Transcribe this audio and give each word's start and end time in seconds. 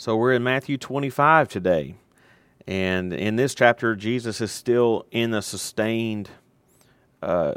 So 0.00 0.16
we're 0.16 0.32
in 0.32 0.42
Matthew 0.42 0.78
25 0.78 1.46
today. 1.46 1.94
And 2.66 3.12
in 3.12 3.36
this 3.36 3.54
chapter, 3.54 3.94
Jesus 3.94 4.40
is 4.40 4.50
still 4.50 5.04
in 5.10 5.30
the 5.30 5.42
sustained 5.42 6.30
uh, 7.20 7.52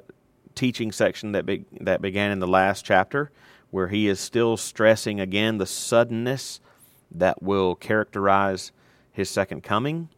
teaching 0.53 0.91
section 0.91 1.31
that, 1.31 1.45
be- 1.45 1.63
that 1.79 2.01
began 2.01 2.31
in 2.31 2.39
the 2.39 2.47
last 2.47 2.83
chapter, 2.83 3.31
where 3.71 3.87
he 3.87 4.09
is 4.09 4.19
still 4.19 4.57
stressing 4.57 5.21
again 5.21 5.57
the 5.57 5.65
suddenness 5.65 6.59
that 7.11 7.41
will 7.41 7.75
characterize 7.75 8.73
his 9.13 9.29
second 9.29 9.63
coming. 9.63 10.09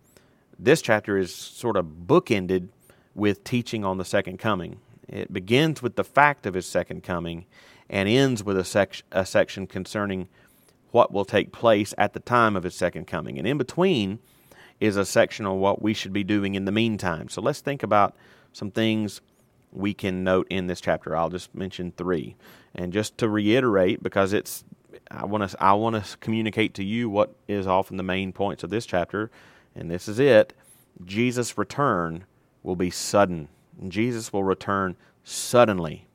This 0.57 0.81
chapter 0.81 1.19
is 1.19 1.31
sort 1.31 1.77
of 1.77 2.07
bookended 2.07 2.69
with 3.13 3.43
teaching 3.43 3.85
on 3.85 3.99
the 3.99 4.03
second 4.03 4.39
coming. 4.39 4.79
It 5.07 5.31
begins 5.31 5.83
with 5.83 5.95
the 5.95 6.03
fact 6.03 6.47
of 6.47 6.55
his 6.55 6.65
second 6.65 7.03
coming 7.03 7.45
and 7.87 8.09
ends 8.09 8.43
with 8.43 8.57
a, 8.57 8.63
sec- 8.63 9.03
a 9.11 9.27
section 9.27 9.67
concerning 9.67 10.27
what 10.95 11.11
will 11.11 11.25
take 11.25 11.51
place 11.51 11.93
at 11.97 12.13
the 12.13 12.21
time 12.21 12.55
of 12.55 12.63
his 12.63 12.73
second 12.73 13.05
coming. 13.05 13.37
And 13.37 13.45
in 13.45 13.57
between 13.57 14.17
is 14.79 14.95
a 14.95 15.03
section 15.03 15.45
on 15.45 15.59
what 15.59 15.81
we 15.81 15.93
should 15.93 16.13
be 16.13 16.23
doing 16.23 16.55
in 16.55 16.63
the 16.63 16.71
meantime. 16.71 17.27
So 17.27 17.41
let's 17.41 17.59
think 17.59 17.83
about 17.83 18.15
some 18.53 18.71
things 18.71 19.19
we 19.73 19.93
can 19.93 20.23
note 20.23 20.47
in 20.49 20.67
this 20.67 20.79
chapter. 20.79 21.13
I'll 21.13 21.29
just 21.29 21.53
mention 21.53 21.91
three. 21.91 22.37
And 22.73 22.93
just 22.93 23.17
to 23.17 23.27
reiterate, 23.27 24.01
because 24.01 24.31
it's 24.31 24.63
I 25.11 25.25
want 25.25 25.51
to 25.51 25.61
I 25.61 25.73
want 25.73 26.01
to 26.01 26.17
communicate 26.19 26.73
to 26.75 26.83
you 26.85 27.09
what 27.09 27.35
is 27.45 27.67
often 27.67 27.97
the 27.97 28.03
main 28.03 28.31
points 28.31 28.63
of 28.63 28.69
this 28.69 28.85
chapter, 28.85 29.29
and 29.75 29.91
this 29.91 30.07
is 30.07 30.17
it. 30.17 30.53
Jesus' 31.03 31.57
return 31.57 32.23
will 32.63 32.77
be 32.77 32.89
sudden. 32.89 33.49
Jesus 33.89 34.31
will 34.31 34.45
return 34.45 34.95
suddenly. 35.25 36.07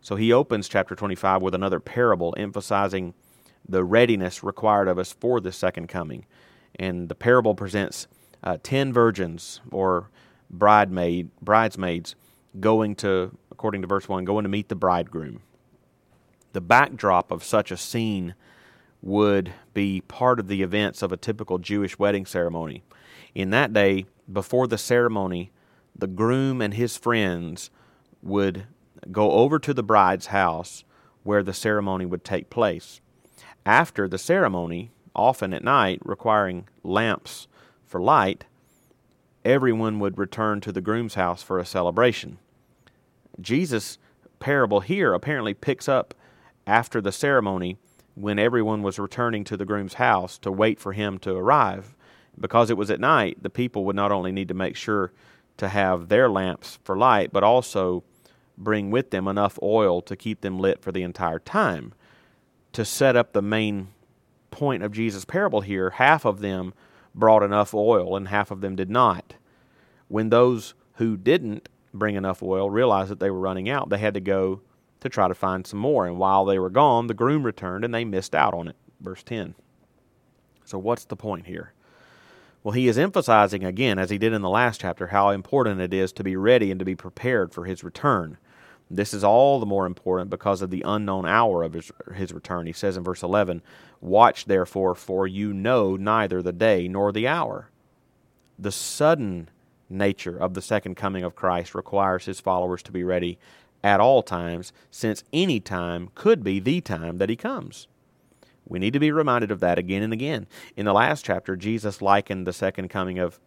So 0.00 0.16
he 0.16 0.32
opens 0.32 0.68
chapter 0.68 0.96
25 0.96 1.42
with 1.42 1.54
another 1.54 1.78
parable 1.78 2.34
emphasizing 2.36 3.14
the 3.68 3.84
readiness 3.84 4.42
required 4.42 4.88
of 4.88 4.98
us 4.98 5.12
for 5.12 5.40
the 5.40 5.52
second 5.52 5.88
coming. 5.88 6.26
And 6.76 7.08
the 7.08 7.14
parable 7.14 7.54
presents 7.54 8.06
uh, 8.42 8.58
ten 8.62 8.92
virgins 8.92 9.60
or 9.70 10.10
bridemaid 10.54 11.28
bridesmaids 11.40 12.14
going 12.60 12.94
to, 12.96 13.36
according 13.50 13.82
to 13.82 13.88
verse 13.88 14.08
one, 14.08 14.24
going 14.24 14.42
to 14.44 14.48
meet 14.48 14.68
the 14.68 14.74
bridegroom. 14.76 15.40
The 16.52 16.60
backdrop 16.60 17.30
of 17.30 17.42
such 17.42 17.70
a 17.70 17.76
scene 17.76 18.34
would 19.02 19.52
be 19.74 20.00
part 20.02 20.38
of 20.38 20.48
the 20.48 20.62
events 20.62 21.02
of 21.02 21.12
a 21.12 21.16
typical 21.16 21.58
Jewish 21.58 21.98
wedding 21.98 22.26
ceremony. 22.26 22.84
In 23.34 23.50
that 23.50 23.72
day, 23.72 24.06
before 24.32 24.66
the 24.66 24.78
ceremony, 24.78 25.50
the 25.96 26.06
groom 26.06 26.62
and 26.62 26.74
his 26.74 26.96
friends 26.96 27.70
would 28.22 28.66
go 29.10 29.32
over 29.32 29.58
to 29.58 29.74
the 29.74 29.82
bride's 29.82 30.26
house 30.26 30.84
where 31.22 31.42
the 31.42 31.52
ceremony 31.52 32.06
would 32.06 32.24
take 32.24 32.50
place. 32.50 33.00
After 33.66 34.06
the 34.06 34.18
ceremony, 34.18 34.90
often 35.16 35.54
at 35.54 35.64
night, 35.64 36.00
requiring 36.04 36.68
lamps 36.82 37.48
for 37.86 37.98
light, 37.98 38.44
everyone 39.42 40.00
would 40.00 40.18
return 40.18 40.60
to 40.60 40.72
the 40.72 40.82
groom's 40.82 41.14
house 41.14 41.42
for 41.42 41.58
a 41.58 41.64
celebration. 41.64 42.38
Jesus' 43.40 43.96
parable 44.38 44.80
here 44.80 45.14
apparently 45.14 45.54
picks 45.54 45.88
up 45.88 46.14
after 46.66 47.00
the 47.00 47.12
ceremony 47.12 47.78
when 48.14 48.38
everyone 48.38 48.82
was 48.82 48.98
returning 48.98 49.44
to 49.44 49.56
the 49.56 49.64
groom's 49.64 49.94
house 49.94 50.36
to 50.38 50.52
wait 50.52 50.78
for 50.78 50.92
him 50.92 51.18
to 51.20 51.34
arrive. 51.34 51.94
Because 52.38 52.68
it 52.68 52.76
was 52.76 52.90
at 52.90 53.00
night, 53.00 53.42
the 53.42 53.50
people 53.50 53.86
would 53.86 53.96
not 53.96 54.12
only 54.12 54.30
need 54.30 54.48
to 54.48 54.54
make 54.54 54.76
sure 54.76 55.10
to 55.56 55.68
have 55.68 56.08
their 56.08 56.28
lamps 56.28 56.78
for 56.84 56.98
light, 56.98 57.32
but 57.32 57.42
also 57.42 58.04
bring 58.58 58.90
with 58.90 59.10
them 59.10 59.26
enough 59.26 59.58
oil 59.62 60.02
to 60.02 60.16
keep 60.16 60.42
them 60.42 60.58
lit 60.58 60.82
for 60.82 60.92
the 60.92 61.02
entire 61.02 61.38
time 61.38 61.94
to 62.74 62.84
set 62.84 63.16
up 63.16 63.32
the 63.32 63.42
main 63.42 63.88
point 64.50 64.82
of 64.82 64.92
Jesus' 64.92 65.24
parable 65.24 65.62
here, 65.62 65.90
half 65.90 66.24
of 66.24 66.40
them 66.40 66.74
brought 67.14 67.42
enough 67.42 67.72
oil 67.72 68.16
and 68.16 68.28
half 68.28 68.50
of 68.50 68.60
them 68.60 68.76
did 68.76 68.90
not. 68.90 69.34
When 70.08 70.30
those 70.30 70.74
who 70.94 71.16
didn't 71.16 71.68
bring 71.92 72.16
enough 72.16 72.42
oil 72.42 72.70
realized 72.70 73.10
that 73.10 73.20
they 73.20 73.30
were 73.30 73.40
running 73.40 73.68
out, 73.68 73.88
they 73.88 73.98
had 73.98 74.14
to 74.14 74.20
go 74.20 74.60
to 75.00 75.08
try 75.08 75.28
to 75.28 75.34
find 75.34 75.66
some 75.66 75.78
more. 75.78 76.06
And 76.06 76.18
while 76.18 76.44
they 76.44 76.58
were 76.58 76.70
gone, 76.70 77.06
the 77.06 77.14
groom 77.14 77.44
returned 77.44 77.84
and 77.84 77.94
they 77.94 78.04
missed 78.04 78.34
out 78.34 78.54
on 78.54 78.68
it. 78.68 78.76
Verse 79.00 79.22
10. 79.22 79.54
So, 80.64 80.78
what's 80.78 81.04
the 81.04 81.16
point 81.16 81.46
here? 81.46 81.72
Well, 82.62 82.72
he 82.72 82.88
is 82.88 82.96
emphasizing 82.96 83.62
again, 83.62 83.98
as 83.98 84.08
he 84.08 84.16
did 84.16 84.32
in 84.32 84.40
the 84.40 84.48
last 84.48 84.80
chapter, 84.80 85.08
how 85.08 85.28
important 85.28 85.82
it 85.82 85.92
is 85.92 86.12
to 86.14 86.24
be 86.24 86.34
ready 86.34 86.70
and 86.70 86.78
to 86.78 86.84
be 86.84 86.96
prepared 86.96 87.52
for 87.52 87.66
his 87.66 87.84
return. 87.84 88.38
This 88.90 89.14
is 89.14 89.24
all 89.24 89.58
the 89.58 89.66
more 89.66 89.86
important 89.86 90.30
because 90.30 90.62
of 90.62 90.70
the 90.70 90.82
unknown 90.86 91.26
hour 91.26 91.62
of 91.62 91.72
his, 91.72 91.90
his 92.14 92.32
return. 92.32 92.66
He 92.66 92.72
says 92.72 92.96
in 92.96 93.04
verse 93.04 93.22
11, 93.22 93.62
Watch 94.00 94.44
therefore, 94.44 94.94
for 94.94 95.26
you 95.26 95.52
know 95.52 95.96
neither 95.96 96.42
the 96.42 96.52
day 96.52 96.86
nor 96.86 97.10
the 97.10 97.26
hour. 97.26 97.70
The 98.58 98.72
sudden 98.72 99.48
nature 99.88 100.36
of 100.36 100.54
the 100.54 100.62
second 100.62 100.96
coming 100.96 101.24
of 101.24 101.34
Christ 101.34 101.74
requires 101.74 102.26
his 102.26 102.40
followers 102.40 102.82
to 102.84 102.92
be 102.92 103.04
ready 103.04 103.38
at 103.82 104.00
all 104.00 104.22
times, 104.22 104.72
since 104.90 105.24
any 105.32 105.60
time 105.60 106.10
could 106.14 106.42
be 106.42 106.58
the 106.58 106.80
time 106.80 107.18
that 107.18 107.28
he 107.28 107.36
comes. 107.36 107.86
We 108.66 108.78
need 108.78 108.94
to 108.94 109.00
be 109.00 109.12
reminded 109.12 109.50
of 109.50 109.60
that 109.60 109.78
again 109.78 110.02
and 110.02 110.12
again. 110.12 110.46
In 110.74 110.86
the 110.86 110.94
last 110.94 111.24
chapter, 111.24 111.54
Jesus 111.54 112.00
likened 112.00 112.46
the 112.46 112.52
second 112.52 112.88
coming 112.88 113.18
of 113.18 113.38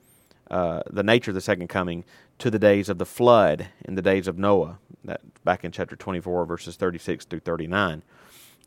uh, 0.50 0.82
the 0.90 1.04
nature 1.04 1.32
of 1.32 1.36
the 1.36 1.42
second 1.42 1.68
coming 1.68 2.06
to 2.40 2.50
the 2.50 2.60
days 2.60 2.90
of 2.90 2.98
the 2.98 3.06
flood 3.06 3.68
in 3.86 3.96
the 3.96 4.02
days 4.02 4.28
of 4.28 4.38
Noah. 4.38 4.80
That 5.04 5.22
back 5.44 5.64
in 5.64 5.72
chapter 5.72 5.96
24, 5.96 6.46
verses 6.46 6.76
36 6.76 7.26
through 7.26 7.40
39. 7.42 8.04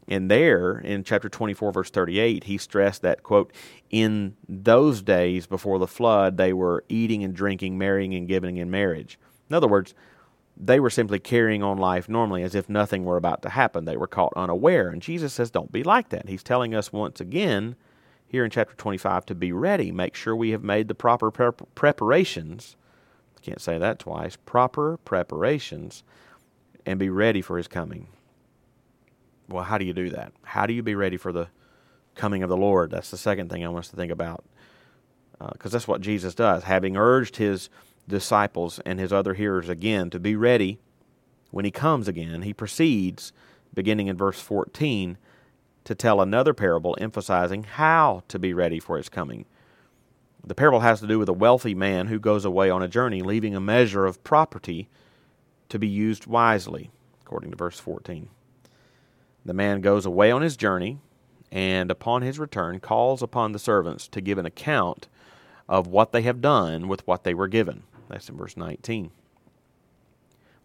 And 0.09 0.31
there, 0.31 0.79
in 0.79 1.05
chapter 1.05 1.29
24, 1.29 1.73
verse 1.73 1.91
38, 1.91 2.45
he 2.45 2.59
stressed 2.59 3.03
that, 3.03 3.23
quote, 3.23 3.53
in 3.91 4.37
those 4.49 5.03
days 5.03 5.47
before 5.47 5.79
the 5.79 5.87
flood, 5.87 6.37
they 6.37 6.53
were 6.53 6.85
eating 6.89 7.23
and 7.23 7.35
drinking, 7.35 7.79
marrying 7.79 8.15
and 8.15 8.27
giving 8.27 8.57
in 8.57 8.71
marriage. 8.71 9.19
In 9.49 9.55
other 9.55 9.69
words, 9.69 9.95
they 10.57 10.81
were 10.81 10.91
simply 10.91 11.19
carrying 11.19 11.63
on 11.63 11.79
life 11.79 12.09
normally 12.09 12.43
as 12.43 12.55
if 12.55 12.69
nothing 12.69 13.05
were 13.05 13.17
about 13.17 13.43
to 13.43 13.51
happen. 13.51 13.85
They 13.85 13.97
were 13.97 14.07
caught 14.07 14.33
unaware. 14.37 14.89
And 14.89 15.01
Jesus 15.01 15.33
says, 15.33 15.51
don't 15.51 15.73
be 15.73 15.83
like 15.83 16.09
that. 16.11 16.29
He's 16.29 16.43
telling 16.43 16.75
us 16.75 16.93
once 16.93 17.21
again 17.21 17.77
here 18.31 18.45
in 18.45 18.51
chapter 18.51 18.77
25 18.77 19.27
to 19.27 19.35
be 19.35 19.51
ready. 19.51 19.91
Make 19.91 20.15
sure 20.15 20.37
we 20.37 20.51
have 20.51 20.63
made 20.63 20.87
the 20.87 20.95
proper 20.95 21.33
preparations. 21.33 22.77
Can't 23.43 23.61
say 23.61 23.77
that 23.77 23.99
twice. 23.99 24.37
Proper 24.37 24.99
preparations 24.99 26.05
and 26.87 26.97
be 26.99 27.11
ready 27.11 27.43
for 27.43 27.57
his 27.57 27.67
coming. 27.67 28.07
Well, 29.49 29.65
how 29.65 29.79
do 29.79 29.85
you 29.85 29.93
do 29.93 30.11
that? 30.11 30.33
How 30.45 30.67
do 30.67 30.73
you 30.73 30.83
be 30.83 30.95
ready 30.95 31.17
for 31.17 31.33
the 31.33 31.49
coming 32.15 32.45
of 32.45 32.49
the 32.49 32.57
Lord? 32.57 32.93
That's 32.93 33.11
the 33.11 33.17
second 33.17 33.51
thing 33.51 33.65
I 33.65 33.69
want 33.69 33.87
us 33.87 33.91
to 33.91 33.97
think 33.97 34.13
about. 34.13 34.45
Because 35.41 35.73
uh, 35.73 35.77
that's 35.77 35.89
what 35.89 36.01
Jesus 36.01 36.33
does. 36.33 36.63
Having 36.63 36.97
urged 36.97 37.37
his 37.37 37.69
disciples 38.07 38.79
and 38.87 39.01
his 39.01 39.13
other 39.13 39.35
hearers 39.35 39.69
again 39.69 40.09
to 40.11 40.21
be 40.21 40.37
ready 40.37 40.79
when 41.51 41.65
he 41.65 41.73
comes 41.73 42.07
again, 42.07 42.43
he 42.43 42.55
proceeds, 42.55 43.33
beginning 43.75 44.07
in 44.07 44.17
verse 44.17 44.41
14, 44.41 45.19
to 45.91 45.95
tell 45.97 46.21
another 46.21 46.55
parable 46.55 46.97
emphasizing 47.01 47.65
how 47.65 48.23
to 48.29 48.39
be 48.39 48.55
ready 48.55 48.79
for 48.79 48.97
his 48.97 49.09
coming. 49.09 49.45
The 50.47 50.55
parable 50.55 50.79
has 50.79 51.01
to 51.01 51.07
do 51.09 51.19
with 51.19 51.29
a 51.29 51.33
wealthy 51.33 51.75
man 51.75 52.07
who 52.07 52.21
goes 52.21 52.45
away 52.45 52.71
on 52.71 52.81
a 52.81 52.87
journey, 52.87 53.23
leaving 53.23 53.57
a 53.57 53.61
measure 53.61 54.07
of 54.07 54.23
property 54.23 54.89
to 55.69 55.81
be 55.81 55.89
used 55.89 56.29
wisely, 56.29 56.93
according 57.23 57.51
to 57.51 57.57
verse 57.57 57.81
14. 57.81 58.29
The 59.45 59.53
man 59.53 59.81
goes 59.81 60.07
away 60.07 60.31
on 60.31 60.43
his 60.43 60.57
journey, 60.57 61.01
and 61.51 61.91
upon 61.91 62.23
his 62.23 62.39
return 62.39 62.79
calls 62.79 63.21
upon 63.21 63.51
the 63.51 63.59
servants 63.59 64.07
to 64.11 64.21
give 64.21 64.39
an 64.39 64.47
account 64.47 65.09
of 65.69 65.89
what 65.89 66.13
they 66.13 66.23
have 66.23 66.41
done 66.41 66.87
with 66.87 67.05
what 67.09 67.25
they 67.25 67.35
were 67.35 67.49
given. 67.49 67.83
That's 68.09 68.29
in 68.29 68.37
verse 68.37 68.57
19. 68.57 69.11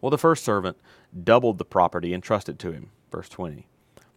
Well, 0.00 0.10
the 0.10 0.18
first 0.18 0.44
servant 0.44 0.76
doubled 1.24 1.58
the 1.58 1.64
property 1.64 2.14
entrusted 2.14 2.60
to 2.60 2.70
him, 2.70 2.90
verse 3.10 3.28
20. 3.28 3.66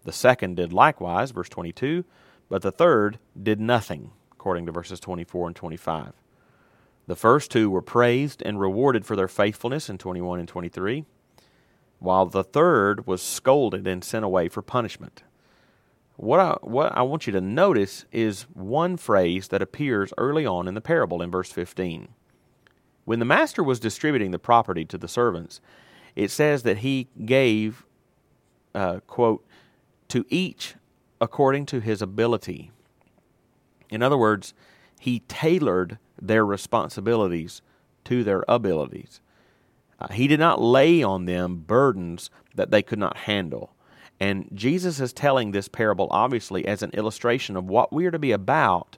The 0.04 0.12
second 0.12 0.56
did 0.56 0.74
likewise, 0.74 1.32
verse 1.32 1.50
22, 1.50 2.06
but 2.50 2.62
the 2.62 2.72
third 2.72 3.20
did 3.42 3.60
nothing, 3.60 4.12
according 4.32 4.66
to 4.66 4.72
verses 4.72 5.00
24 5.00 5.48
and 5.48 5.56
25. 5.56 6.14
The 7.08 7.16
first 7.16 7.52
two 7.52 7.70
were 7.70 7.82
praised 7.82 8.42
and 8.44 8.60
rewarded 8.60 9.06
for 9.06 9.16
their 9.16 9.28
faithfulness 9.28 9.90
in 9.90 9.98
21 9.98 10.40
and 10.40 10.48
23, 10.48 11.06
while 12.00 12.26
the 12.26 12.44
third 12.44 13.08
was 13.08 13.22
scolded 13.22 13.88
and 13.88 14.04
sent 14.04 14.24
away 14.24 14.48
for 14.48 14.62
punishment. 14.62 15.24
What 16.16 16.40
I, 16.40 16.58
what 16.62 16.96
I 16.96 17.02
want 17.02 17.28
you 17.28 17.34
to 17.34 17.42
notice 17.42 18.06
is 18.12 18.44
one 18.54 18.98
phrase 18.98 19.48
that 19.48 19.62
appears 19.62 20.14
early 20.18 20.46
on 20.46 20.68
in 20.68 20.74
the 20.74 20.82
parable 20.82 21.22
in 21.22 21.32
verse 21.32 21.52
15. 21.52 22.10
When 23.06 23.20
the 23.20 23.26
master 23.26 23.64
was 23.64 23.80
distributing 23.80 24.32
the 24.32 24.38
property 24.38 24.86
to 24.86 24.98
the 24.98 25.08
servants, 25.08 25.62
it 26.16 26.30
says 26.30 26.64
that 26.64 26.80
he 26.80 27.08
gave, 27.26 27.86
uh, 28.76 29.00
quote, 29.08 29.46
to 30.10 30.26
each 30.30 30.76
according 31.22 31.66
to 31.68 31.80
his 31.80 32.02
ability. 32.02 32.72
In 33.90 34.04
other 34.04 34.18
words, 34.18 34.54
he 35.00 35.22
tailored 35.22 35.98
their 36.22 36.46
responsibilities 36.46 37.62
to 38.06 38.24
their 38.24 38.44
abilities. 38.48 39.22
Uh, 40.00 40.08
he 40.10 40.28
did 40.28 40.40
not 40.40 40.62
lay 40.62 41.04
on 41.04 41.26
them 41.26 41.64
burdens 41.66 42.30
that 42.56 42.72
they 42.72 42.82
could 42.82 43.00
not 43.00 43.18
handle. 43.18 43.74
And 44.20 44.50
Jesus 44.54 45.00
is 45.00 45.14
telling 45.14 45.52
this 45.52 45.68
parable 45.68 46.08
obviously 46.12 46.66
as 46.66 46.82
an 46.82 46.92
illustration 46.92 47.56
of 47.56 47.70
what 47.70 47.94
we 47.94 48.06
are 48.06 48.12
to 48.12 48.20
be 48.20 48.32
about 48.32 48.98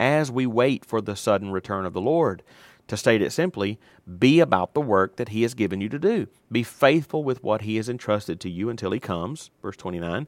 as 0.00 0.30
we 0.30 0.46
wait 0.46 0.84
for 0.84 1.00
the 1.00 1.16
sudden 1.16 1.50
return 1.50 1.84
of 1.84 1.92
the 1.92 2.00
Lord. 2.00 2.42
To 2.88 2.96
state 2.96 3.22
it 3.22 3.32
simply, 3.32 3.78
be 4.18 4.40
about 4.40 4.74
the 4.74 4.80
work 4.80 5.16
that 5.16 5.30
He 5.30 5.42
has 5.42 5.54
given 5.54 5.80
you 5.80 5.88
to 5.88 5.98
do. 5.98 6.28
Be 6.52 6.62
faithful 6.62 7.24
with 7.24 7.42
what 7.42 7.62
He 7.62 7.76
has 7.76 7.88
entrusted 7.88 8.40
to 8.40 8.50
you 8.50 8.68
until 8.68 8.90
He 8.90 9.00
comes. 9.00 9.50
Verse 9.62 9.76
29. 9.76 10.26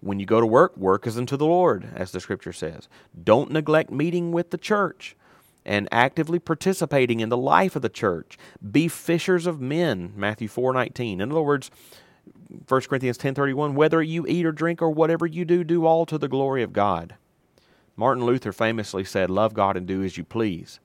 When 0.00 0.20
you 0.20 0.26
go 0.26 0.40
to 0.40 0.46
work, 0.46 0.76
work 0.76 1.06
as 1.06 1.18
unto 1.18 1.36
the 1.36 1.46
Lord, 1.46 1.88
as 1.94 2.12
the 2.12 2.20
Scripture 2.20 2.52
says. 2.52 2.88
Don't 3.22 3.50
neglect 3.50 3.90
meeting 3.90 4.30
with 4.32 4.50
the 4.50 4.58
church 4.58 5.16
and 5.64 5.88
actively 5.90 6.38
participating 6.38 7.20
in 7.20 7.28
the 7.28 7.36
life 7.36 7.74
of 7.74 7.82
the 7.82 7.88
church. 7.88 8.38
Be 8.70 8.88
fishers 8.88 9.46
of 9.46 9.60
men, 9.60 10.12
Matthew 10.14 10.48
4:19. 10.48 11.20
In 11.20 11.32
other 11.32 11.42
words, 11.42 11.70
1 12.68 12.88
Corinthians 12.88 13.18
10:31, 13.18 13.74
whether 13.74 14.00
you 14.02 14.26
eat 14.26 14.46
or 14.46 14.52
drink 14.52 14.80
or 14.80 14.90
whatever 14.90 15.26
you 15.26 15.44
do, 15.44 15.64
do 15.64 15.84
all 15.84 16.06
to 16.06 16.18
the 16.18 16.28
glory 16.28 16.62
of 16.62 16.72
God. 16.72 17.16
Martin 17.96 18.24
Luther 18.24 18.52
famously 18.52 19.04
said, 19.04 19.30
"Love 19.30 19.54
God 19.54 19.76
and 19.76 19.86
do 19.86 20.02
as 20.02 20.16
you 20.16 20.24
please." 20.24 20.78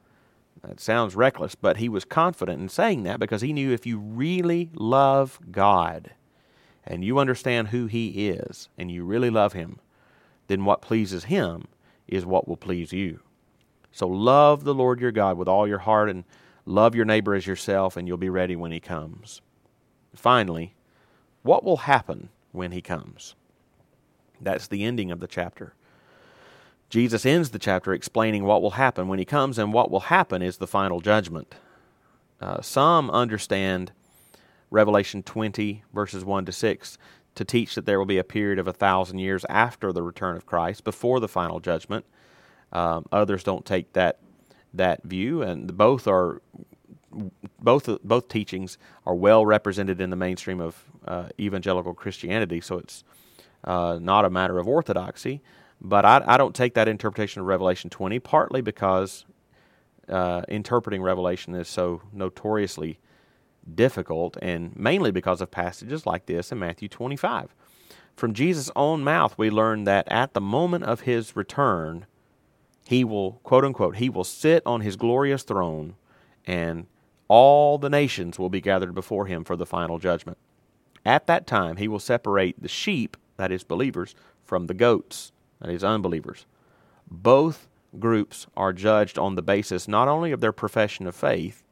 That 0.63 0.79
sounds 0.79 1.15
reckless, 1.15 1.55
but 1.55 1.77
he 1.77 1.89
was 1.89 2.05
confident 2.05 2.61
in 2.61 2.69
saying 2.69 3.03
that 3.03 3.19
because 3.19 3.41
he 3.41 3.53
knew 3.53 3.71
if 3.71 3.85
you 3.85 3.99
really 3.99 4.69
love 4.73 5.39
God 5.51 6.11
and 6.86 7.04
you 7.04 7.19
understand 7.19 7.69
who 7.69 7.86
He 7.86 8.30
is 8.30 8.69
and 8.78 8.92
you 8.92 9.04
really 9.04 9.30
love 9.30 9.54
Him, 9.54 9.80
then 10.48 10.66
what 10.66 10.81
pleases 10.81 11.25
Him 11.25 11.68
is 12.07 12.25
what 12.25 12.48
will 12.48 12.57
please 12.57 12.92
you. 12.92 13.19
So 13.92 14.07
love 14.07 14.63
the 14.63 14.74
Lord 14.74 15.00
your 15.00 15.12
God 15.12 15.38
with 15.38 15.48
all 15.48 15.68
your 15.68 15.80
heart 15.80 16.10
and 16.10 16.24
love 16.66 16.95
your 16.95 17.06
neighbor 17.06 17.33
as 17.33 17.48
yourself, 17.48 17.98
and 17.98 18.07
you'll 18.07 18.18
be 18.18 18.30
ready 18.30 18.56
when 18.56 18.72
He 18.72 18.80
comes. 18.80 19.42
Finally, 20.16 20.74
what 21.44 21.63
will 21.63 21.78
happen 21.78 22.30
when 22.51 22.72
He 22.72 22.81
comes? 22.81 23.36
That's 24.39 24.68
the 24.68 24.83
ending 24.83 25.12
of 25.12 25.19
the 25.19 25.28
chapter. 25.28 25.74
Jesus 26.92 27.25
ends 27.25 27.51
the 27.51 27.60
chapter 27.60 27.94
explaining 27.94 28.44
what 28.44 28.62
will 28.62 28.72
happen 28.72 29.07
when 29.07 29.18
he 29.18 29.24
comes, 29.24 29.57
and 29.57 29.72
what 29.72 29.89
will 29.89 30.01
happen 30.01 30.42
is 30.42 30.57
the 30.57 30.68
final 30.68 31.00
judgment. 31.00 31.56
Uh, 32.42 32.62
some 32.62 33.10
understand 33.10 33.94
Revelation 34.71 35.21
20, 35.21 35.83
verses 35.94 36.25
1 36.25 36.45
to 36.45 36.51
6, 36.51 36.97
to 37.35 37.45
teach 37.45 37.75
that 37.75 37.85
there 37.85 38.00
will 38.00 38.06
be 38.06 38.18
a 38.18 38.23
period 38.23 38.57
of 38.57 38.68
a 38.68 38.73
thousand 38.73 39.19
years 39.19 39.45
after 39.50 39.91
the 39.94 40.01
return 40.01 40.35
of 40.35 40.45
Christ, 40.45 40.83
before 40.83 41.19
the 41.19 41.27
final 41.27 41.59
judgment. 41.59 42.06
Um, 42.71 43.06
others 43.12 43.44
don't 43.44 43.65
take 43.65 43.94
that 43.94 44.19
that 44.73 45.03
view, 45.03 45.41
and 45.41 45.77
both 45.77 46.07
are 46.07 46.41
both 47.59 47.89
both 48.03 48.29
teachings 48.29 48.77
are 49.06 49.13
well 49.13 49.45
represented 49.45 50.00
in 50.00 50.09
the 50.09 50.15
mainstream 50.15 50.62
of 50.62 50.85
uh, 51.06 51.27
evangelical 51.38 51.94
Christianity. 51.94 52.62
So 52.62 52.77
it's 52.77 53.03
uh, 53.65 54.00
not 54.01 54.23
a 54.23 54.29
matter 54.29 54.57
of 54.57 54.68
orthodoxy. 54.68 55.41
But 55.81 56.06
I, 56.06 56.23
I 56.25 56.38
don't 56.38 56.56
take 56.56 56.75
that 56.75 56.88
interpretation 56.88 57.41
of 57.41 57.47
Revelation 57.47 57.89
20, 57.89 58.19
partly 58.19 58.62
because 58.62 59.25
uh, 60.07 60.44
interpreting 60.47 61.01
Revelation 61.01 61.56
is 61.56 61.68
so 61.68 62.01
notoriously 62.13 63.00
difficult, 63.75 64.37
and 64.41 64.75
mainly 64.75 65.11
because 65.11 65.41
of 65.41 65.51
passages 65.51 66.05
like 66.05 66.25
this 66.25 66.51
in 66.51 66.59
Matthew 66.59 66.87
25. 66.87 67.53
From 68.15 68.33
Jesus' 68.33 68.71
own 68.75 69.03
mouth, 69.03 69.37
we 69.37 69.49
learn 69.49 69.85
that 69.85 70.07
at 70.11 70.33
the 70.33 70.41
moment 70.41 70.83
of 70.83 71.01
his 71.01 71.35
return, 71.35 72.05
he 72.85 73.03
will, 73.03 73.33
quote 73.43 73.63
unquote, 73.63 73.97
he 73.97 74.09
will 74.09 74.23
sit 74.23 74.63
on 74.65 74.81
his 74.81 74.95
glorious 74.95 75.43
throne, 75.43 75.95
and 76.45 76.87
all 77.27 77.77
the 77.77 77.89
nations 77.89 78.37
will 78.37 78.49
be 78.49 78.61
gathered 78.61 78.93
before 78.93 79.25
him 79.25 79.43
for 79.43 79.55
the 79.55 79.65
final 79.65 79.97
judgment. 79.97 80.37
At 81.05 81.27
that 81.27 81.47
time, 81.47 81.77
he 81.77 81.87
will 81.87 81.99
separate 81.99 82.61
the 82.61 82.67
sheep, 82.67 83.17
that 83.37 83.51
is, 83.51 83.63
believers, 83.63 84.13
from 84.43 84.67
the 84.67 84.73
goats 84.73 85.31
that 85.61 85.69
is, 85.69 85.83
unbelievers. 85.83 86.45
Both 87.09 87.67
groups 87.99 88.47
are 88.55 88.73
judged 88.73 89.17
on 89.17 89.35
the 89.35 89.41
basis 89.41 89.87
not 89.87 90.07
only 90.07 90.31
of 90.31 90.41
their 90.41 90.51
profession 90.51 91.07
of 91.07 91.15
faith, 91.15 91.63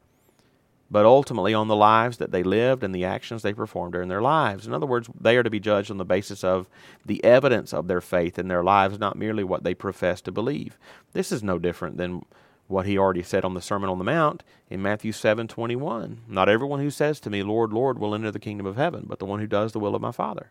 but 0.90 1.06
ultimately 1.06 1.54
on 1.54 1.68
the 1.68 1.76
lives 1.76 2.16
that 2.18 2.32
they 2.32 2.42
lived 2.42 2.82
and 2.82 2.94
the 2.94 3.04
actions 3.04 3.42
they 3.42 3.52
performed 3.52 3.92
during 3.92 4.08
their 4.08 4.22
lives. 4.22 4.66
In 4.66 4.74
other 4.74 4.86
words, 4.86 5.08
they 5.18 5.36
are 5.36 5.42
to 5.42 5.50
be 5.50 5.60
judged 5.60 5.90
on 5.90 5.98
the 5.98 6.04
basis 6.04 6.42
of 6.42 6.68
the 7.06 7.22
evidence 7.22 7.72
of 7.72 7.86
their 7.86 8.00
faith 8.00 8.38
in 8.38 8.48
their 8.48 8.64
lives, 8.64 8.98
not 8.98 9.16
merely 9.16 9.44
what 9.44 9.62
they 9.62 9.74
profess 9.74 10.20
to 10.22 10.32
believe. 10.32 10.78
This 11.12 11.30
is 11.30 11.42
no 11.42 11.58
different 11.58 11.96
than 11.96 12.24
what 12.66 12.86
he 12.86 12.96
already 12.96 13.22
said 13.22 13.44
on 13.44 13.54
the 13.54 13.60
Sermon 13.60 13.90
on 13.90 13.98
the 13.98 14.04
Mount 14.04 14.42
in 14.68 14.80
Matthew 14.80 15.12
7:21. 15.12 16.18
Not 16.28 16.48
everyone 16.48 16.80
who 16.80 16.90
says 16.90 17.18
to 17.20 17.30
me, 17.30 17.42
"Lord, 17.42 17.72
Lord," 17.72 17.98
will 17.98 18.14
enter 18.14 18.30
the 18.30 18.38
kingdom 18.38 18.66
of 18.66 18.76
heaven, 18.76 19.06
but 19.08 19.18
the 19.18 19.26
one 19.26 19.40
who 19.40 19.48
does 19.48 19.72
the 19.72 19.80
will 19.80 19.94
of 19.94 20.02
my 20.02 20.12
Father. 20.12 20.50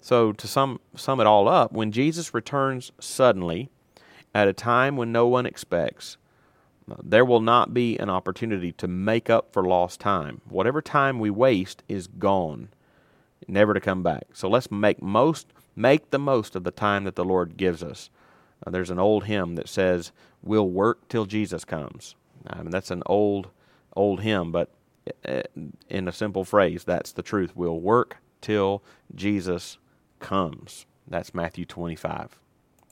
So, 0.00 0.32
to 0.32 0.46
sum, 0.46 0.80
sum 0.94 1.20
it 1.20 1.26
all 1.26 1.48
up, 1.48 1.72
when 1.72 1.92
Jesus 1.92 2.32
returns 2.32 2.92
suddenly, 3.00 3.68
at 4.34 4.48
a 4.48 4.52
time 4.52 4.96
when 4.96 5.12
no 5.12 5.26
one 5.26 5.46
expects, 5.46 6.16
there 7.02 7.24
will 7.24 7.40
not 7.40 7.74
be 7.74 7.98
an 7.98 8.10
opportunity 8.10 8.72
to 8.72 8.88
make 8.88 9.30
up 9.30 9.52
for 9.52 9.64
lost 9.64 10.00
time. 10.00 10.40
Whatever 10.48 10.82
time 10.82 11.18
we 11.18 11.30
waste 11.30 11.82
is 11.88 12.06
gone, 12.06 12.68
never 13.46 13.74
to 13.74 13.80
come 13.80 14.02
back. 14.02 14.24
So 14.32 14.48
let's 14.48 14.70
make 14.70 15.02
most 15.02 15.52
make 15.76 16.10
the 16.10 16.18
most 16.18 16.56
of 16.56 16.64
the 16.64 16.70
time 16.70 17.04
that 17.04 17.14
the 17.14 17.24
Lord 17.24 17.56
gives 17.56 17.82
us. 17.82 18.10
Uh, 18.66 18.70
there's 18.70 18.90
an 18.90 18.98
old 18.98 19.24
hymn 19.24 19.54
that 19.54 19.68
says, 19.68 20.12
"We'll 20.42 20.68
work 20.68 21.08
till 21.08 21.26
Jesus 21.26 21.64
comes." 21.64 22.16
I 22.46 22.62
mean, 22.62 22.70
that's 22.70 22.90
an 22.90 23.02
old 23.06 23.48
old 23.94 24.20
hymn, 24.20 24.52
but 24.52 24.70
uh, 25.26 25.42
in 25.88 26.08
a 26.08 26.12
simple 26.12 26.44
phrase, 26.44 26.84
that's 26.84 27.12
the 27.12 27.22
truth. 27.22 27.52
We'll 27.54 27.80
work 27.80 28.18
till 28.40 28.82
Jesus 29.14 29.78
comes. 30.18 30.86
That's 31.08 31.34
Matthew 31.34 31.64
25. 31.64 32.38